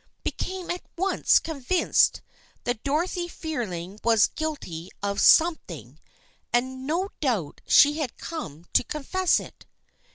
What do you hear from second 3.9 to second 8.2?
was guilty of something, and no doubt she had